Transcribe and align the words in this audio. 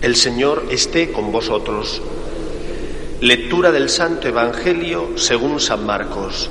El 0.00 0.14
Señor 0.14 0.66
esté 0.70 1.10
con 1.10 1.32
vosotros. 1.32 2.00
Lectura 3.20 3.72
del 3.72 3.88
Santo 3.88 4.28
Evangelio 4.28 5.18
según 5.18 5.58
San 5.58 5.84
Marcos. 5.84 6.48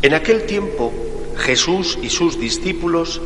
En 0.00 0.14
aquel 0.14 0.46
tiempo 0.46 0.90
Jesús 1.36 1.98
y 2.00 2.08
sus 2.08 2.40
discípulos 2.40 3.20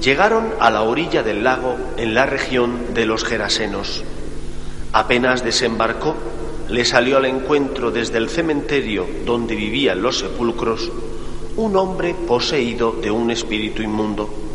llegaron 0.00 0.54
a 0.60 0.70
la 0.70 0.82
orilla 0.82 1.24
del 1.24 1.42
lago 1.42 1.76
en 1.96 2.14
la 2.14 2.26
región 2.26 2.94
de 2.94 3.04
los 3.04 3.24
Gerasenos. 3.24 4.04
Apenas 4.92 5.42
desembarcó, 5.42 6.14
le 6.68 6.84
salió 6.84 7.16
al 7.16 7.24
encuentro 7.24 7.90
desde 7.90 8.18
el 8.18 8.28
cementerio 8.28 9.04
donde 9.26 9.56
vivían 9.56 10.00
los 10.00 10.18
sepulcros 10.20 10.92
un 11.56 11.74
hombre 11.74 12.14
poseído 12.14 12.92
de 12.92 13.10
un 13.10 13.32
espíritu 13.32 13.82
inmundo 13.82 14.47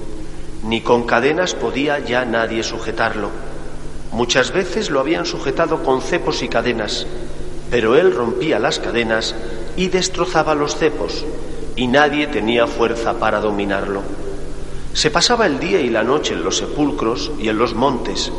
ni 0.64 0.82
con 0.82 1.04
cadenas 1.04 1.56
podía 1.56 2.00
ya 2.00 2.26
nadie 2.26 2.64
sujetarlo. 2.64 3.30
Muchas 4.12 4.52
veces 4.52 4.90
lo 4.90 5.00
habían 5.00 5.26
sujetado 5.26 5.84
con 5.84 6.02
cepos 6.02 6.42
y 6.44 6.48
cadenas, 6.48 7.06
pero 7.70 7.96
él 7.96 8.14
rompía 8.14 8.60
las 8.60 8.80
cadenas 8.80 9.36
y 9.76 9.88
destrozaba 9.88 10.56
los 10.56 10.76
cepos, 10.76 11.26
y 11.76 11.88
nadie 11.88 12.28
tenía 12.28 12.68
fuerza 12.68 13.20
para 13.20 13.40
dominarlo. 13.40 14.02
Se 14.94 15.10
pasaba 15.10 15.48
el 15.48 15.60
día 15.60 15.82
y 15.82 15.90
la 15.90 16.04
noche 16.04 16.34
en 16.34 16.44
los 16.44 16.58
sepulcros 16.58 17.32
y 17.40 17.50
en 17.50 17.58
los 17.58 17.74
montes, 17.74 18.32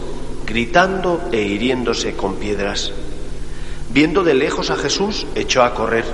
gritando 0.46 1.20
e 1.32 1.42
hiriéndose 1.42 2.14
con 2.14 2.36
piedras. 2.36 2.92
Viendo 3.90 4.22
de 4.22 4.34
lejos 4.34 4.70
a 4.70 4.76
Jesús, 4.76 5.26
echó 5.34 5.62
a 5.62 5.74
correr, 5.74 6.04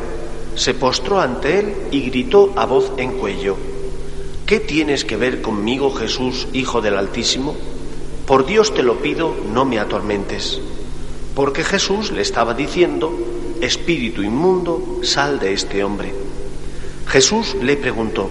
se 0.55 0.75
postró 0.75 1.21
ante 1.21 1.59
él 1.59 1.75
y 1.91 2.11
gritó 2.11 2.53
a 2.57 2.65
voz 2.65 2.93
en 2.97 3.19
cuello, 3.19 3.57
¿Qué 4.51 4.59
tienes 4.59 5.05
que 5.05 5.17
ver 5.17 5.43
conmigo, 5.43 5.93
Jesús, 5.93 6.49
Hijo 6.53 6.81
del 6.81 6.97
Altísimo? 6.97 7.55
Por 8.27 8.47
Dios 8.47 8.75
te 8.75 8.83
lo 8.83 8.97
pido, 8.97 9.33
no 9.55 9.65
me 9.65 9.79
atormentes. 9.79 10.61
Porque 11.37 11.63
Jesús 11.63 12.11
le 12.11 12.21
estaba 12.23 12.53
diciendo, 12.53 13.17
Espíritu 13.61 14.25
inmundo, 14.25 15.03
sal 15.05 15.39
de 15.39 15.53
este 15.53 15.85
hombre. 15.85 16.13
Jesús 17.07 17.55
le 17.63 17.77
preguntó, 17.77 18.29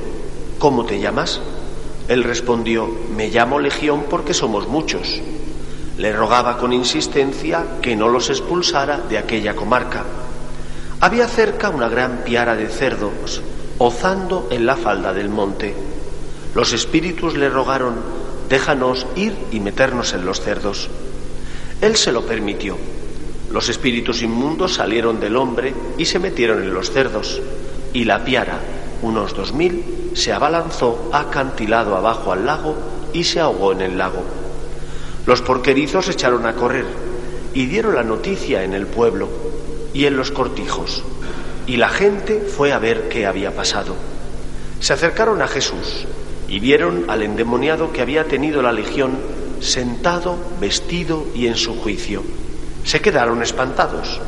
¿cómo 0.58 0.84
te 0.84 1.00
llamas? 1.00 1.40
Él 2.10 2.26
respondió, 2.26 2.94
me 3.16 3.30
llamo 3.30 3.58
Legión 3.58 4.04
porque 4.10 4.34
somos 4.34 4.68
muchos. 4.68 5.22
Le 5.98 6.12
rogaba 6.12 6.58
con 6.58 6.74
insistencia 6.74 7.66
que 7.82 7.96
no 7.96 8.10
los 8.10 8.30
expulsara 8.30 8.98
de 8.98 9.20
aquella 9.20 9.56
comarca. 9.56 10.04
Había 11.00 11.30
cerca 11.30 11.70
una 11.70 11.88
gran 11.88 12.26
piara 12.26 12.58
de 12.58 12.68
cerdos, 12.68 13.42
ozando 13.78 14.50
en 14.52 14.66
la 14.66 14.76
falda 14.76 15.14
del 15.14 15.30
monte. 15.30 15.89
Los 16.56 16.74
espíritus 16.74 17.38
le 17.38 17.48
rogaron, 17.48 17.96
déjanos 18.50 19.06
ir 19.16 19.36
y 19.52 19.60
meternos 19.60 20.14
en 20.14 20.26
los 20.26 20.42
cerdos. 20.42 20.90
Él 21.80 21.96
se 21.96 22.12
lo 22.12 22.26
permitió. 22.26 22.76
Los 23.52 23.70
espíritus 23.70 24.24
inmundos 24.24 24.74
salieron 24.74 25.20
del 25.20 25.36
hombre 25.36 25.74
y 25.98 26.06
se 26.06 26.18
metieron 26.18 26.62
en 26.64 26.74
los 26.74 26.92
cerdos, 26.92 27.40
y 27.94 28.04
la 28.04 28.26
piara, 28.26 28.60
unos 29.02 29.36
dos 29.36 29.54
mil, 29.54 30.12
se 30.14 30.34
abalanzó 30.34 31.10
acantilado 31.14 31.96
abajo 31.96 32.32
al 32.32 32.46
lago 32.46 32.76
y 33.14 33.24
se 33.24 33.40
ahogó 33.40 33.72
en 33.72 33.82
el 33.82 33.98
lago. 33.98 34.24
Los 35.28 35.42
porquerizos 35.42 36.10
echaron 36.10 36.48
a 36.48 36.54
correr 36.54 36.86
y 37.54 37.68
dieron 37.68 37.96
la 37.96 38.04
noticia 38.04 38.64
en 38.64 38.74
el 38.74 38.88
pueblo 38.88 39.30
y 39.94 40.06
en 40.06 40.18
los 40.18 40.32
cortijos, 40.32 41.04
y 41.68 41.78
la 41.78 41.90
gente 41.90 42.42
fue 42.42 42.74
a 42.74 42.80
ver 42.80 43.08
qué 43.10 43.28
había 43.28 43.56
pasado. 43.56 43.96
Se 44.80 44.94
acercaron 44.94 45.42
a 45.42 45.48
Jesús 45.48 46.06
y 46.50 46.60
vieron 46.60 47.06
al 47.10 47.22
endemoniado 47.22 47.94
que 47.94 48.02
había 48.02 48.26
tenido 48.26 48.62
la 48.62 48.72
legión 48.72 49.12
sentado, 49.60 50.36
vestido 50.60 51.28
y 51.36 51.48
en 51.48 51.56
su 51.56 51.76
juicio. 51.76 52.24
Se 52.84 53.02
quedaron 53.02 53.44
espantados. 53.44 54.20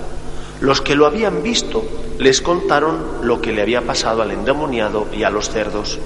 Los 0.60 0.82
que 0.82 0.96
lo 0.96 1.08
habían 1.08 1.42
visto 1.42 1.84
les 2.20 2.42
contaron 2.42 3.04
lo 3.24 3.42
que 3.42 3.52
le 3.52 3.64
había 3.64 3.82
pasado 3.82 4.22
al 4.22 4.30
endemoniado 4.30 5.08
y 5.12 5.24
a 5.24 5.32
los 5.32 5.50
cerdos. 5.50 5.98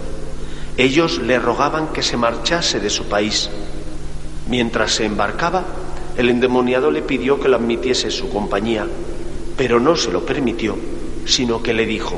Ellos 0.78 1.20
le 1.20 1.38
rogaban 1.38 1.90
que 1.90 2.02
se 2.02 2.16
marchase 2.16 2.80
de 2.80 2.90
su 2.90 3.06
país. 3.06 3.50
Mientras 4.48 4.94
se 4.94 5.06
embarcaba, 5.06 5.66
el 6.18 6.30
endemoniado 6.30 6.92
le 6.92 7.02
pidió 7.02 7.42
que 7.42 7.50
lo 7.50 7.58
admitiese 7.58 8.10
su 8.12 8.30
compañía, 8.30 8.88
pero 9.58 9.82
no 9.82 9.98
se 9.98 10.12
lo 10.12 10.26
permitió, 10.26 10.78
sino 11.26 11.62
que 11.62 11.74
le 11.74 11.86
dijo, 11.86 12.18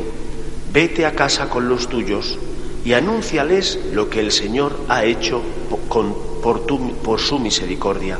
vete 0.71 1.07
a 1.07 1.13
casa 1.13 1.50
con 1.50 1.67
los 1.67 1.88
tuyos 1.88 2.38
y 2.87 2.93
anúnciales 2.93 3.77
lo 3.91 4.09
que 4.09 4.21
el 4.21 4.31
Señor 4.31 4.79
ha 4.87 5.03
hecho 5.03 5.41
por, 5.89 6.61
por 7.03 7.19
su 7.19 7.37
misericordia. 7.37 8.17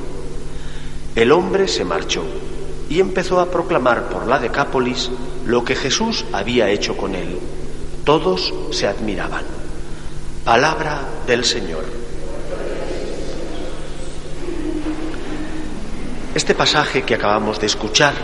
El 1.16 1.31
hombre 1.31 1.69
se 1.69 1.85
marchó 1.85 2.25
y 2.89 3.00
empezó 3.00 3.39
a 3.39 3.50
proclamar 3.50 4.09
por 4.09 4.27
la 4.27 4.39
Decápolis 4.39 5.09
lo 5.45 5.63
que 5.63 5.73
Jesús 5.73 6.25
había 6.33 6.69
hecho 6.69 6.97
con 6.97 7.16
él. 7.16 7.39
Todos 8.03 8.53
se 8.72 8.88
admiraban. 8.88 9.45
Palabra 10.44 11.00
del 11.25 11.45
Señor. 11.45 11.85
Este 16.35 16.53
pasaje 16.53 17.03
que 17.03 17.16
acabamos 17.16 17.61
de 17.61 17.67
escuchar 17.67 18.16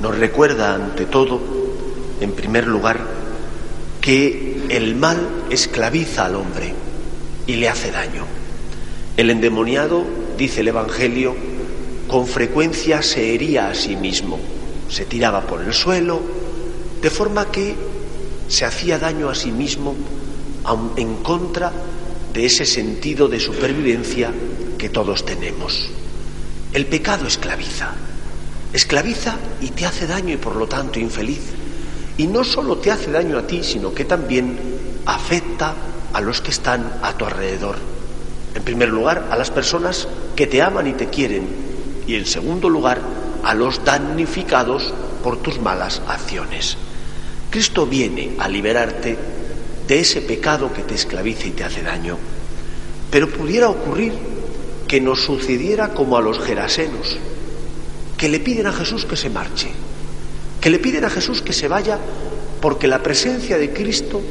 nos 0.00 0.16
recuerda 0.16 0.74
ante 0.74 1.04
todo, 1.04 1.42
en 2.22 2.32
primer 2.32 2.66
lugar, 2.66 3.00
que 4.00 4.53
el 4.68 4.94
mal 4.94 5.44
esclaviza 5.50 6.26
al 6.26 6.36
hombre 6.36 6.74
y 7.46 7.56
le 7.56 7.68
hace 7.68 7.90
daño. 7.90 8.24
El 9.16 9.30
endemoniado, 9.30 10.04
dice 10.36 10.60
el 10.60 10.68
Evangelio, 10.68 11.36
con 12.08 12.26
frecuencia 12.26 13.02
se 13.02 13.34
hería 13.34 13.68
a 13.68 13.74
sí 13.74 13.96
mismo, 13.96 14.38
se 14.88 15.04
tiraba 15.04 15.42
por 15.42 15.62
el 15.62 15.72
suelo, 15.72 16.20
de 17.00 17.10
forma 17.10 17.50
que 17.50 17.74
se 18.48 18.64
hacía 18.64 18.98
daño 18.98 19.28
a 19.28 19.34
sí 19.34 19.50
mismo 19.50 19.94
en 20.96 21.16
contra 21.16 21.72
de 22.32 22.46
ese 22.46 22.66
sentido 22.66 23.28
de 23.28 23.40
supervivencia 23.40 24.32
que 24.78 24.88
todos 24.88 25.24
tenemos. 25.24 25.90
El 26.72 26.86
pecado 26.86 27.26
esclaviza, 27.26 27.92
esclaviza 28.72 29.36
y 29.60 29.68
te 29.68 29.86
hace 29.86 30.06
daño 30.06 30.34
y 30.34 30.38
por 30.38 30.56
lo 30.56 30.66
tanto 30.66 30.98
infeliz 30.98 31.40
y 32.16 32.26
no 32.26 32.44
solo 32.44 32.76
te 32.78 32.90
hace 32.90 33.10
daño 33.10 33.38
a 33.38 33.46
ti, 33.46 33.62
sino 33.64 33.92
que 33.92 34.04
también 34.04 34.58
afecta 35.06 35.74
a 36.12 36.20
los 36.20 36.40
que 36.40 36.50
están 36.50 37.00
a 37.02 37.12
tu 37.16 37.24
alrededor. 37.24 37.76
En 38.54 38.62
primer 38.62 38.88
lugar, 38.88 39.28
a 39.30 39.36
las 39.36 39.50
personas 39.50 40.06
que 40.36 40.46
te 40.46 40.62
aman 40.62 40.86
y 40.86 40.92
te 40.92 41.08
quieren. 41.08 41.46
Y 42.06 42.14
en 42.14 42.26
segundo 42.26 42.68
lugar, 42.68 43.00
a 43.42 43.54
los 43.54 43.84
damnificados 43.84 44.94
por 45.22 45.42
tus 45.42 45.60
malas 45.60 46.02
acciones. 46.06 46.76
Cristo 47.50 47.86
viene 47.86 48.36
a 48.38 48.48
liberarte 48.48 49.18
de 49.88 50.00
ese 50.00 50.20
pecado 50.22 50.72
que 50.72 50.82
te 50.82 50.94
esclaviza 50.94 51.48
y 51.48 51.50
te 51.50 51.64
hace 51.64 51.82
daño. 51.82 52.16
Pero 53.10 53.28
pudiera 53.28 53.68
ocurrir 53.68 54.12
que 54.86 55.00
nos 55.00 55.24
sucediera 55.24 55.94
como 55.94 56.16
a 56.16 56.20
los 56.20 56.38
gerasenos, 56.38 57.16
que 58.16 58.28
le 58.28 58.38
piden 58.38 58.68
a 58.68 58.72
Jesús 58.72 59.04
que 59.04 59.16
se 59.16 59.30
marche 59.30 59.72
que 60.64 60.70
le 60.70 60.78
piden 60.78 61.04
a 61.04 61.10
Jesús 61.10 61.42
que 61.42 61.52
se 61.52 61.68
vaya 61.68 61.98
porque 62.62 62.88
la 62.88 63.02
presencia 63.02 63.58
de 63.58 63.74
Cristo 63.74 64.22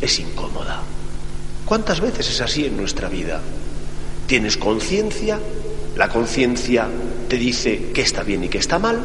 es 0.00 0.20
incómoda. 0.20 0.80
¿Cuántas 1.64 2.00
veces 2.00 2.30
es 2.30 2.40
así 2.40 2.66
en 2.66 2.76
nuestra 2.76 3.08
vida? 3.08 3.40
Tienes 4.28 4.58
conciencia, 4.58 5.40
la 5.96 6.08
conciencia 6.08 6.86
te 7.28 7.36
dice 7.36 7.90
que 7.92 8.02
está 8.02 8.22
bien 8.22 8.44
y 8.44 8.48
que 8.48 8.58
está 8.58 8.78
mal, 8.78 9.00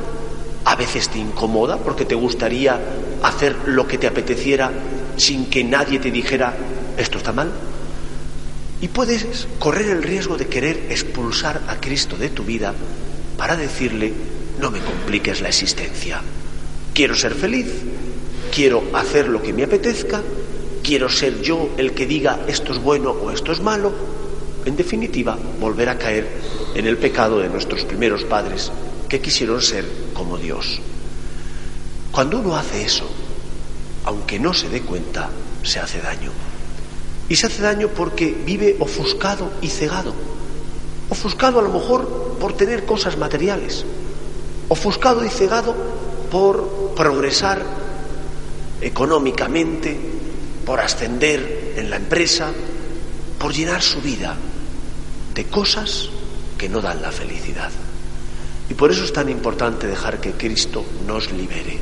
a 0.64 0.76
veces 0.76 1.10
te 1.10 1.18
incomoda 1.18 1.78
porque 1.78 2.06
te 2.06 2.14
gustaría 2.14 2.80
hacer 3.24 3.56
lo 3.66 3.88
que 3.88 3.98
te 3.98 4.06
apeteciera 4.06 4.72
sin 5.18 5.48
que 5.48 5.64
nadie 5.64 5.98
te 5.98 6.12
dijera 6.12 6.56
esto 6.96 7.18
está 7.18 7.32
mal. 7.32 7.52
Y 8.82 8.88
puedes 8.90 9.48
correr 9.58 9.90
el 9.90 10.04
riesgo 10.04 10.38
de 10.38 10.46
querer 10.46 10.86
expulsar 10.92 11.60
a 11.68 11.78
Cristo 11.78 12.18
de 12.18 12.30
tu 12.30 12.44
vida 12.44 12.72
para 13.36 13.56
decirle 13.56 14.14
no 14.60 14.70
me 14.70 14.80
compliques 14.82 15.42
la 15.42 15.50
existencia. 15.50 16.22
Quiero 16.94 17.16
ser 17.16 17.34
feliz, 17.34 17.68
quiero 18.54 18.84
hacer 18.94 19.30
lo 19.30 19.42
que 19.42 19.54
me 19.54 19.64
apetezca, 19.64 20.22
quiero 20.84 21.08
ser 21.08 21.42
yo 21.42 21.70
el 21.78 21.94
que 21.94 22.06
diga 22.06 22.42
esto 22.48 22.74
es 22.74 22.80
bueno 22.80 23.12
o 23.12 23.32
esto 23.32 23.52
es 23.52 23.62
malo. 23.62 23.92
En 24.66 24.76
definitiva, 24.76 25.38
volver 25.60 25.90
a 25.90 25.98
caer 25.98 26.28
en 26.76 26.86
el 26.86 26.98
pecado 26.98 27.40
de 27.40 27.50
nuestros 27.50 27.86
primeros 27.86 28.26
padres 28.26 28.72
que 29.08 29.22
quisieron 29.22 29.62
ser 29.62 29.86
como 30.14 30.38
Dios. 30.38 30.80
Cuando 32.12 32.40
uno 32.40 32.58
hace 32.58 32.84
eso, 32.84 33.10
aunque 34.04 34.38
no 34.38 34.54
se 34.54 34.70
dé 34.70 34.82
cuenta, 34.82 35.30
se 35.64 35.80
hace 35.80 36.02
daño. 36.02 36.32
Y 37.30 37.38
se 37.38 37.48
hace 37.48 37.62
daño 37.62 37.88
porque 37.88 38.36
vive 38.46 38.76
ofuscado 38.80 39.52
y 39.62 39.70
cegado. 39.70 40.14
Ofuscado 41.10 41.60
a 41.60 41.64
lo 41.64 41.70
mejor 41.70 42.38
por 42.40 42.54
tener 42.54 42.86
cosas 42.86 43.18
materiales. 43.18 43.86
Ofuscado 44.68 45.24
y 45.24 45.30
cegado 45.30 45.74
por 46.32 46.94
progresar 46.96 47.62
económicamente, 48.80 49.96
por 50.66 50.80
ascender 50.80 51.74
en 51.76 51.90
la 51.90 51.98
empresa, 51.98 52.52
por 53.38 53.54
llenar 53.54 53.82
su 53.82 54.02
vida 54.02 54.36
de 55.36 55.46
cosas 55.46 56.10
que 56.58 56.70
no 56.70 56.82
dan 56.82 57.02
la 57.02 57.12
felicidad. 57.12 57.70
Y 58.70 58.74
por 58.74 58.92
eso 58.92 59.04
es 59.04 59.12
tan 59.12 59.30
importante 59.30 59.88
dejar 59.88 60.22
que 60.22 60.32
Cristo 60.32 60.86
nos 61.06 61.32
libere. 61.32 61.78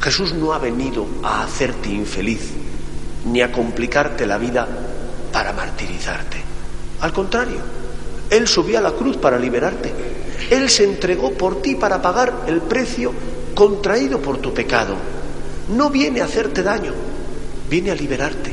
Jesús 0.00 0.32
no 0.32 0.52
ha 0.52 0.58
venido 0.58 1.06
a 1.22 1.42
hacerte 1.42 1.90
infeliz 1.90 2.52
ni 3.26 3.42
a 3.42 3.52
complicarte 3.52 4.26
la 4.26 4.38
vida 4.38 4.66
para 5.32 5.52
martirizarte. 5.52 6.38
Al 7.00 7.12
contrario, 7.12 7.60
Él 8.30 8.48
subió 8.48 8.78
a 8.78 8.82
la 8.82 8.92
cruz 8.92 9.16
para 9.16 9.38
liberarte. 9.38 9.92
Él 10.50 10.70
se 10.70 10.84
entregó 10.84 11.32
por 11.32 11.60
ti 11.60 11.74
para 11.74 12.00
pagar 12.00 12.44
el 12.46 12.62
precio 12.62 13.12
contraído 13.58 14.22
por 14.22 14.38
tu 14.38 14.54
pecado. 14.54 14.94
No 15.76 15.90
viene 15.90 16.20
a 16.20 16.26
hacerte 16.26 16.62
daño, 16.62 16.92
viene 17.68 17.90
a 17.90 17.94
liberarte. 17.96 18.52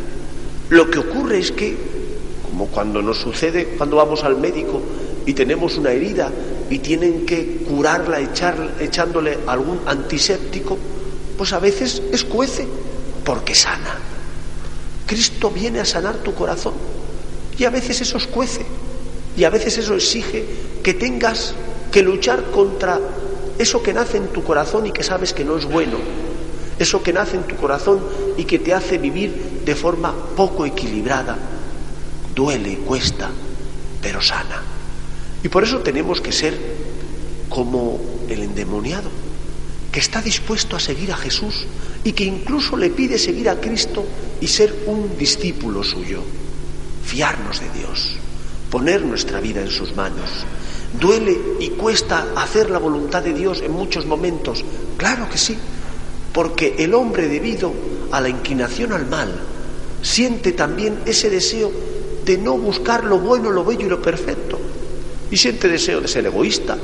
Lo 0.70 0.90
que 0.90 0.98
ocurre 0.98 1.38
es 1.38 1.52
que, 1.52 1.78
como 2.42 2.66
cuando 2.70 3.04
nos 3.04 3.20
sucede 3.20 3.76
cuando 3.78 3.98
vamos 3.98 4.24
al 4.24 4.36
médico 4.38 4.82
y 5.24 5.34
tenemos 5.34 5.78
una 5.78 5.92
herida 5.92 6.32
y 6.72 6.80
tienen 6.80 7.24
que 7.24 7.58
curarla 7.70 8.20
echándole 8.20 9.38
algún 9.46 9.82
antiséptico, 9.86 10.76
pues 11.38 11.54
a 11.54 11.60
veces 11.60 12.02
escuece 12.12 12.66
porque 13.24 13.54
sana. 13.54 14.00
Cristo 15.06 15.52
viene 15.52 15.82
a 15.82 15.86
sanar 15.86 16.16
tu 16.16 16.34
corazón 16.34 16.74
y 17.60 17.64
a 17.64 17.70
veces 17.70 18.02
eso 18.02 18.18
escuece 18.18 18.66
y 19.38 19.44
a 19.44 19.52
veces 19.52 19.78
eso 19.78 19.94
exige 19.94 20.44
que 20.82 20.96
tengas 20.96 21.54
que 21.92 22.02
luchar 22.02 22.46
contra 22.46 23.00
eso 23.58 23.82
que 23.82 23.94
nace 23.94 24.18
en 24.18 24.28
tu 24.28 24.44
corazón 24.44 24.86
y 24.86 24.92
que 24.92 25.04
sabes 25.04 25.34
que 25.34 25.46
no 25.46 25.58
es 25.58 25.66
bueno, 25.66 25.98
eso 26.78 27.02
que 27.02 27.14
nace 27.14 27.38
en 27.38 27.44
tu 27.44 27.56
corazón 27.56 28.02
y 28.38 28.44
que 28.44 28.60
te 28.60 28.74
hace 28.74 28.98
vivir 28.98 29.62
de 29.66 29.76
forma 29.76 30.14
poco 30.36 30.66
equilibrada, 30.66 31.38
duele, 32.36 32.80
cuesta, 32.80 33.30
pero 34.02 34.22
sana. 34.22 34.62
Y 35.44 35.48
por 35.50 35.64
eso 35.64 35.80
tenemos 35.80 36.22
que 36.22 36.32
ser 36.32 36.58
como 37.50 38.00
el 38.28 38.42
endemoniado, 38.42 39.10
que 39.92 40.00
está 40.00 40.22
dispuesto 40.22 40.76
a 40.76 40.80
seguir 40.80 41.12
a 41.14 41.18
Jesús 41.18 41.66
y 42.04 42.12
que 42.12 42.26
incluso 42.26 42.76
le 42.76 42.90
pide 42.90 43.18
seguir 43.18 43.48
a 43.48 43.62
Cristo 43.62 44.06
y 44.42 44.48
ser 44.48 44.84
un 44.88 45.18
discípulo 45.18 45.84
suyo, 45.84 46.22
fiarnos 47.06 47.62
de 47.62 47.70
Dios, 47.80 48.18
poner 48.70 49.04
nuestra 49.04 49.40
vida 49.40 49.62
en 49.62 49.70
sus 49.70 49.96
manos. 49.96 50.46
Duele 50.94 51.38
y 51.60 51.70
cuesta 51.70 52.28
hacer 52.36 52.70
la 52.70 52.80
voluntad 52.80 53.22
de 53.24 53.34
Dios 53.34 53.62
en 53.62 53.72
muchos 53.72 54.06
momentos, 54.06 54.64
claro 54.98 55.30
que 55.30 55.38
sí, 55.38 55.58
porque 56.32 56.76
el 56.80 56.94
hombre 56.94 57.28
debido 57.28 57.74
a 58.12 58.22
la 58.22 58.30
inclinación 58.30 58.94
al 58.94 59.08
mal 59.08 59.34
siente 60.02 60.52
también 60.52 61.00
ese 61.06 61.30
deseo 61.30 61.72
de 62.26 62.38
no 62.38 62.58
buscar 62.58 63.04
lo 63.04 63.20
bueno, 63.20 63.52
lo 63.52 63.64
bello 63.64 63.86
y 63.86 63.90
lo 63.90 64.02
perfecto. 64.02 64.60
Y 65.32 65.38
siente 65.38 65.68
deseo 65.68 66.02
de 66.02 66.08
ser 66.08 66.26
egoísta, 66.26 66.78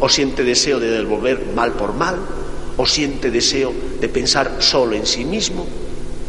o 0.00 0.08
siente 0.08 0.44
deseo 0.44 0.80
de 0.80 0.90
devolver 0.90 1.46
mal 1.54 1.72
por 1.72 1.94
mal, 1.94 2.16
o 2.76 2.86
siente 2.86 3.30
deseo 3.30 3.72
de 4.00 4.08
pensar 4.08 4.56
solo 4.60 4.94
en 4.94 5.06
sí 5.06 5.24
mismo. 5.24 5.66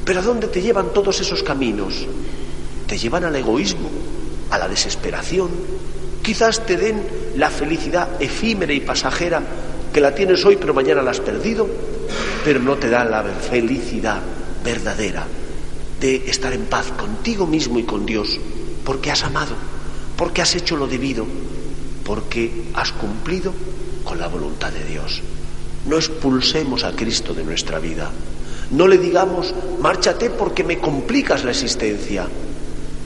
Pero 0.06 0.20
¿a 0.20 0.24
dónde 0.24 0.48
te 0.48 0.62
llevan 0.62 0.94
todos 0.94 1.20
esos 1.22 1.44
caminos? 1.44 2.06
Te 2.88 2.98
llevan 2.98 3.24
al 3.24 3.36
egoísmo, 3.36 3.90
a 4.50 4.58
la 4.58 4.68
desesperación. 4.68 5.50
Quizás 6.22 6.66
te 6.66 6.78
den 6.78 7.04
la 7.36 7.50
felicidad 7.50 8.22
efímera 8.22 8.74
y 8.74 8.82
pasajera 8.82 9.42
que 9.92 10.02
la 10.02 10.14
tienes 10.14 10.46
hoy 10.46 10.58
pero 10.58 10.74
mañana 10.74 11.02
la 11.02 11.12
has 11.12 11.20
perdido, 11.20 11.68
pero 12.44 12.60
no 12.60 12.78
te 12.78 12.90
da 12.90 13.04
la 13.04 13.24
felicidad 13.24 14.22
verdadera 14.64 15.26
de 16.00 16.16
estar 16.28 16.54
en 16.54 16.66
paz 16.66 16.88
contigo 16.98 17.46
mismo 17.46 17.78
y 17.78 17.84
con 17.84 18.06
Dios, 18.06 18.40
porque 18.84 19.12
has 19.12 19.24
amado, 19.24 19.56
porque 20.18 20.42
has 20.42 20.56
hecho 20.56 20.76
lo 20.76 20.88
debido, 20.88 21.26
porque 22.04 22.66
has 22.74 22.92
cumplido 22.92 23.54
con 24.04 24.20
la 24.20 24.28
voluntad 24.28 24.72
de 24.72 24.84
Dios. 24.84 25.22
No 25.88 25.98
expulsemos 25.98 26.84
a 26.84 26.96
Cristo 26.96 27.34
de 27.34 27.44
nuestra 27.44 27.80
vida. 27.80 28.10
No 28.72 28.88
le 28.88 28.98
digamos, 28.98 29.54
márchate 29.80 30.30
porque 30.30 30.64
me 30.64 30.80
complicas 30.80 31.44
la 31.44 31.52
existencia. 31.52 32.28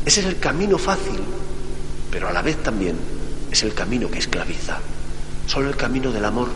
Ese 0.05 0.21
es 0.21 0.25
el 0.27 0.39
camino 0.39 0.77
fácil, 0.77 1.19
pero 2.15 2.29
a 2.29 2.31
la 2.31 2.41
vez 2.41 2.63
también 2.63 2.95
es 3.51 3.61
el 3.63 3.73
camino 3.73 4.09
que 4.09 4.19
esclaviza. 4.19 4.79
Solo 5.47 5.67
el 5.67 5.75
camino 5.75 6.13
del 6.13 6.23
amor, 6.23 6.47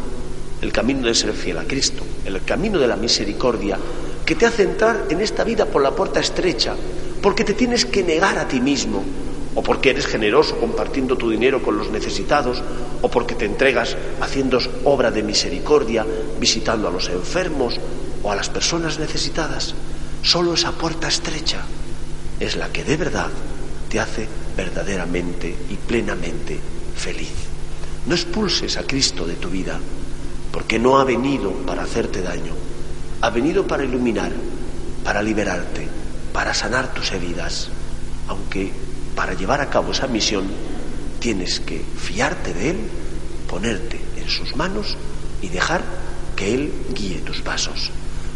el 0.62 0.72
camino 0.72 1.06
de 1.06 1.14
ser 1.14 1.34
fiel 1.34 1.58
a 1.58 1.66
Cristo, 1.66 2.02
el 2.24 2.42
camino 2.46 2.80
de 2.80 2.88
la 2.88 2.96
misericordia, 2.96 3.78
que 4.26 4.36
te 4.36 4.46
hace 4.46 4.64
entrar 4.64 5.08
en 5.10 5.20
esta 5.20 5.44
vida 5.44 5.66
por 5.66 5.82
la 5.82 5.92
puerta 5.92 6.22
estrecha, 6.22 6.78
porque 7.22 7.44
te 7.44 7.56
tienes 7.56 7.86
que 7.86 8.04
negar 8.04 8.40
a 8.40 8.48
ti 8.48 8.62
mismo, 8.62 9.04
o 9.54 9.62
porque 9.62 9.90
eres 9.90 10.08
generoso 10.08 10.58
compartiendo 10.58 11.18
tu 11.18 11.30
dinero 11.30 11.62
con 11.62 11.78
los 11.78 11.92
necesitados, 11.92 12.64
o 13.02 13.12
porque 13.12 13.36
te 13.36 13.44
entregas 13.44 13.98
haciendo 14.22 14.60
obra 14.86 15.12
de 15.12 15.24
misericordia, 15.24 16.06
visitando 16.40 16.88
a 16.88 16.92
los 16.92 17.10
enfermos 17.10 17.76
o 18.24 18.32
a 18.32 18.36
las 18.38 18.48
personas 18.48 18.98
necesitadas. 18.98 19.76
Solo 20.24 20.54
esa 20.54 20.72
puerta 20.72 21.10
estrecha 21.10 21.66
es 22.40 22.56
la 22.56 22.70
que 22.72 22.86
de 22.86 22.96
verdad 22.96 23.28
te 23.90 24.00
hace 24.00 24.28
verdaderamente 24.56 25.56
y 25.70 25.76
plenamente 25.76 26.60
feliz. 26.96 27.34
No 28.06 28.16
expulses 28.16 28.78
a 28.78 28.84
Cristo 28.84 29.26
de 29.26 29.34
tu 29.34 29.50
vida, 29.50 29.80
porque 30.52 30.80
no 30.80 31.00
ha 31.00 31.04
venido 31.04 31.52
para 31.66 31.84
hacerte 31.84 32.22
daño, 32.22 32.54
ha 33.22 33.30
venido 33.30 33.68
para 33.68 33.84
iluminar, 33.84 34.32
para 35.04 35.22
liberarte, 35.22 35.88
para 36.32 36.54
sanar 36.54 36.94
tus 36.94 37.12
heridas, 37.12 37.70
aunque 38.28 38.72
para 39.16 39.34
llevar 39.34 39.62
a 39.62 39.70
cabo 39.70 39.92
esa 39.92 40.08
misión 40.08 40.46
tienes 41.20 41.60
que 41.60 41.84
fiarte 41.98 42.54
de 42.54 42.70
Él, 42.70 42.78
ponerte 43.50 44.00
en 44.18 44.30
sus 44.30 44.56
manos 44.56 44.96
y 45.42 45.50
dejar 45.50 45.82
que 46.36 46.54
Él 46.54 46.72
guíe 46.94 47.20
tus 47.20 47.42
pasos. 47.42 47.92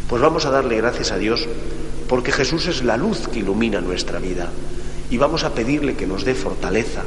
Pues 0.08 0.20
vamos 0.20 0.44
a 0.44 0.50
darle 0.50 0.76
gracias 0.76 1.12
a 1.12 1.16
Dios 1.16 1.46
porque 2.08 2.32
Jesús 2.32 2.66
es 2.66 2.82
la 2.82 2.96
luz 2.96 3.28
que 3.28 3.38
ilumina 3.38 3.80
nuestra 3.80 4.18
vida 4.18 4.50
y 5.14 5.16
vamos 5.16 5.44
a 5.44 5.54
pedirle 5.54 5.94
que 5.94 6.08
nos 6.08 6.24
dé 6.24 6.34
fortaleza 6.34 7.04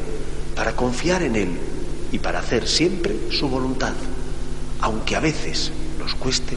para 0.55 0.77
confiar 0.77 1.23
en 1.23 1.35
Él 1.35 1.49
y 2.09 2.19
para 2.19 2.39
hacer 2.39 2.65
siempre 2.65 3.13
su 3.31 3.49
voluntad, 3.49 3.91
aunque 4.79 5.17
a 5.17 5.19
veces 5.19 5.73
nos 5.99 6.15
cueste, 6.15 6.55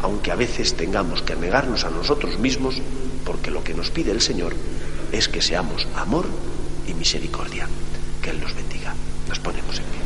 aunque 0.00 0.30
a 0.32 0.36
veces 0.36 0.72
tengamos 0.72 1.20
que 1.20 1.36
negarnos 1.36 1.84
a 1.84 1.90
nosotros 1.90 2.38
mismos, 2.38 2.80
porque 3.26 3.50
lo 3.50 3.62
que 3.62 3.74
nos 3.74 3.90
pide 3.90 4.10
el 4.10 4.22
Señor 4.22 4.54
es 5.12 5.28
que 5.28 5.42
seamos 5.42 5.86
amor 5.96 6.24
y 6.88 6.94
misericordia. 6.94 7.68
Que 8.22 8.30
Él 8.30 8.40
nos 8.40 8.54
bendiga. 8.54 8.94
Nos 9.28 9.38
ponemos 9.38 9.76
en 9.76 9.84
pie. 9.84 10.05